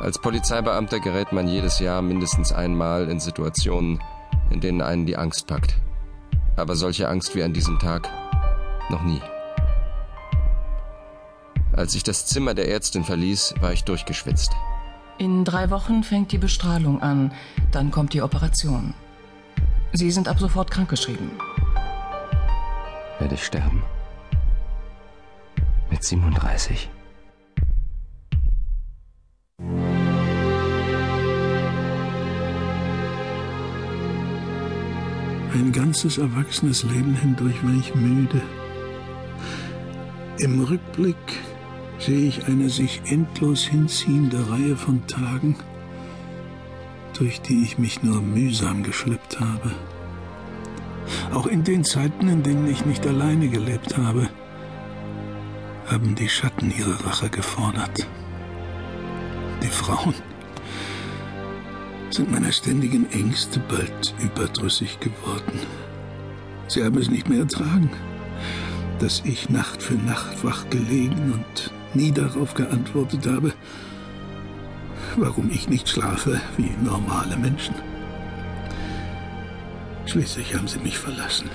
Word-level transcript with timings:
Als 0.00 0.18
Polizeibeamter 0.18 1.00
gerät 1.00 1.32
man 1.32 1.48
jedes 1.48 1.78
Jahr 1.78 2.02
mindestens 2.02 2.52
einmal 2.52 3.08
in 3.08 3.20
Situationen, 3.20 4.02
in 4.50 4.60
denen 4.60 4.82
einen 4.82 5.06
die 5.06 5.16
Angst 5.16 5.46
packt. 5.46 5.76
Aber 6.56 6.76
solche 6.76 7.08
Angst 7.08 7.34
wie 7.34 7.42
an 7.42 7.52
diesem 7.52 7.78
Tag 7.78 8.08
noch 8.90 9.02
nie. 9.02 9.20
Als 11.72 11.94
ich 11.94 12.02
das 12.02 12.26
Zimmer 12.26 12.54
der 12.54 12.68
Ärztin 12.68 13.04
verließ, 13.04 13.54
war 13.60 13.72
ich 13.72 13.84
durchgeschwitzt. 13.84 14.52
In 15.18 15.44
drei 15.44 15.70
Wochen 15.70 16.02
fängt 16.02 16.32
die 16.32 16.38
Bestrahlung 16.38 17.00
an, 17.00 17.32
dann 17.70 17.90
kommt 17.90 18.12
die 18.14 18.22
Operation. 18.22 18.94
Sie 19.92 20.10
sind 20.10 20.28
ab 20.28 20.38
sofort 20.38 20.70
krankgeschrieben. 20.70 21.30
Werde 23.18 23.34
ich 23.34 23.44
sterben? 23.44 23.82
Mit 25.90 26.02
37? 26.02 26.90
Ein 35.54 35.70
ganzes 35.70 36.18
erwachsenes 36.18 36.82
Leben 36.82 37.14
hindurch 37.14 37.62
war 37.62 37.72
ich 37.78 37.94
müde. 37.94 38.42
Im 40.38 40.60
Rückblick 40.60 41.16
sehe 42.00 42.26
ich 42.26 42.48
eine 42.48 42.68
sich 42.68 43.02
endlos 43.06 43.64
hinziehende 43.64 44.50
Reihe 44.50 44.74
von 44.74 45.06
Tagen, 45.06 45.56
durch 47.16 47.40
die 47.40 47.62
ich 47.62 47.78
mich 47.78 48.02
nur 48.02 48.20
mühsam 48.20 48.82
geschleppt 48.82 49.38
habe. 49.38 49.70
Auch 51.32 51.46
in 51.46 51.62
den 51.62 51.84
Zeiten, 51.84 52.26
in 52.26 52.42
denen 52.42 52.66
ich 52.66 52.84
nicht 52.84 53.06
alleine 53.06 53.48
gelebt 53.48 53.96
habe, 53.96 54.28
haben 55.86 56.16
die 56.16 56.28
Schatten 56.28 56.72
ihre 56.76 57.06
Rache 57.06 57.28
gefordert. 57.28 58.08
Die 59.62 59.68
Frauen 59.68 60.14
sind 62.14 62.30
meiner 62.30 62.52
ständigen 62.52 63.10
Ängste 63.10 63.60
bald 63.68 64.14
überdrüssig 64.20 65.00
geworden. 65.00 65.58
Sie 66.68 66.84
haben 66.84 66.96
es 66.96 67.10
nicht 67.10 67.28
mehr 67.28 67.40
ertragen, 67.40 67.90
dass 69.00 69.22
ich 69.24 69.50
Nacht 69.50 69.82
für 69.82 69.94
Nacht 69.94 70.44
wach 70.44 70.70
gelegen 70.70 71.32
und 71.32 71.72
nie 71.92 72.12
darauf 72.12 72.54
geantwortet 72.54 73.26
habe, 73.26 73.52
warum 75.16 75.50
ich 75.50 75.68
nicht 75.68 75.88
schlafe 75.88 76.40
wie 76.56 76.70
normale 76.84 77.36
Menschen. 77.36 77.74
Schließlich 80.06 80.54
haben 80.54 80.68
sie 80.68 80.78
mich 80.78 80.96
verlassen. 80.96 81.50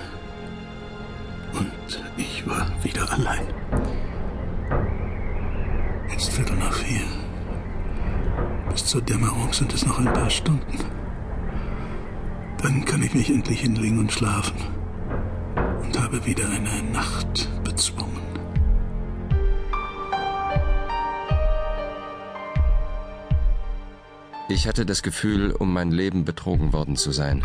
Und 1.53 2.03
ich 2.17 2.45
war 2.45 2.69
wieder 2.83 3.09
allein. 3.13 3.47
Zur 8.89 9.01
Dämmerung 9.03 9.53
sind 9.53 9.71
es 9.71 9.85
noch 9.85 9.99
ein 9.99 10.11
paar 10.11 10.31
Stunden. 10.31 10.79
Dann 12.57 12.85
kann 12.85 13.03
ich 13.03 13.13
mich 13.13 13.29
endlich 13.29 13.61
hinlegen 13.61 13.99
und 13.99 14.11
schlafen. 14.11 14.57
Und 15.83 16.01
habe 16.01 16.25
wieder 16.25 16.49
eine 16.49 16.81
Nacht 16.91 17.47
bezwungen. 17.63 18.17
Ich 24.49 24.67
hatte 24.67 24.87
das 24.87 25.03
Gefühl, 25.03 25.51
um 25.51 25.71
mein 25.71 25.91
Leben 25.91 26.25
betrogen 26.25 26.73
worden 26.73 26.95
zu 26.95 27.11
sein. 27.11 27.43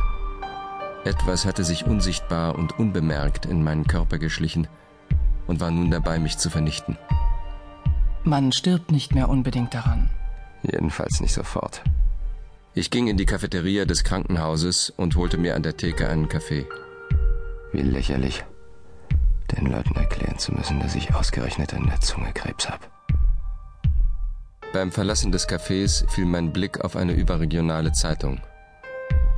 Etwas 1.04 1.44
hatte 1.44 1.62
sich 1.62 1.84
unsichtbar 1.84 2.54
und 2.54 2.78
unbemerkt 2.78 3.44
in 3.44 3.62
meinen 3.62 3.86
Körper 3.86 4.16
geschlichen 4.16 4.66
und 5.46 5.60
war 5.60 5.70
nun 5.70 5.90
dabei, 5.90 6.18
mich 6.18 6.38
zu 6.38 6.48
vernichten. 6.48 6.96
Man 8.22 8.50
stirbt 8.50 8.90
nicht 8.90 9.14
mehr 9.14 9.28
unbedingt 9.28 9.74
daran. 9.74 10.08
Jedenfalls 10.70 11.20
nicht 11.20 11.34
sofort. 11.34 11.82
Ich 12.74 12.90
ging 12.90 13.06
in 13.06 13.16
die 13.16 13.26
Cafeteria 13.26 13.84
des 13.84 14.02
Krankenhauses 14.02 14.90
und 14.90 15.14
holte 15.16 15.38
mir 15.38 15.54
an 15.54 15.62
der 15.62 15.76
Theke 15.76 16.08
einen 16.08 16.28
Kaffee. 16.28 16.66
Wie 17.72 17.82
lächerlich, 17.82 18.44
den 19.52 19.66
Leuten 19.66 19.94
erklären 19.94 20.38
zu 20.38 20.52
müssen, 20.52 20.80
dass 20.80 20.94
ich 20.94 21.14
ausgerechnet 21.14 21.74
an 21.74 21.86
der 21.86 22.00
Zunge 22.00 22.32
Krebs 22.32 22.68
habe. 22.68 22.84
Beim 24.72 24.90
Verlassen 24.90 25.30
des 25.30 25.48
Cafés 25.48 26.08
fiel 26.10 26.24
mein 26.24 26.52
Blick 26.52 26.80
auf 26.80 26.96
eine 26.96 27.12
überregionale 27.12 27.92
Zeitung. 27.92 28.40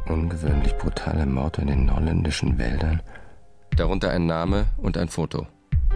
Ungewöhnlich 0.06 0.75
brutale 0.78 1.26
Mord 1.26 1.59
in 1.59 1.66
den 1.66 1.94
holländischen 1.94 2.56
Wäldern. 2.56 3.03
Darunter 3.76 4.10
ein 4.10 4.25
Name 4.25 4.66
und 4.78 4.97
ein 4.97 5.09
Foto. 5.09 5.47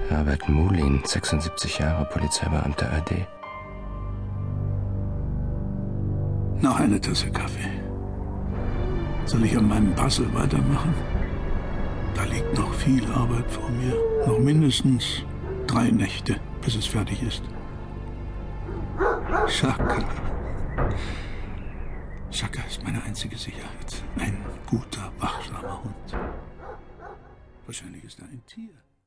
Herbert 0.09 0.49
Mulin, 0.49 1.01
76 1.05 1.79
Jahre, 1.79 2.05
Polizeibeamter 2.05 2.93
AD. 2.93 3.27
Noch 6.63 6.79
eine 6.79 7.01
Tasse 7.01 7.31
Kaffee. 7.31 7.71
Soll 9.25 9.45
ich 9.45 9.57
an 9.57 9.67
meinem 9.67 9.95
Puzzle 9.95 10.33
weitermachen? 10.35 10.95
Da 12.15 12.25
liegt 12.25 12.59
noch 12.59 12.73
viel 12.75 13.05
Arbeit 13.13 13.51
vor 13.51 13.71
mir. 13.71 13.95
Noch 14.27 14.39
mindestens 14.39 15.23
drei 15.67 15.91
Nächte, 15.91 16.37
bis 16.63 16.75
es 16.75 16.87
fertig 16.87 17.23
ist. 17.23 17.43
Schaka. 19.47 20.05
Schaka 22.31 22.63
ist 22.69 22.83
meine 22.85 23.03
einzige 23.05 23.39
Sicherheit. 23.39 24.05
Ein 24.19 24.37
guter, 24.67 25.11
wachsamer 25.19 25.83
Hund. 25.83 26.19
Wahrscheinlich 27.65 28.05
ist 28.05 28.19
er 28.19 28.27
ein 28.27 28.43
Tier. 28.47 28.75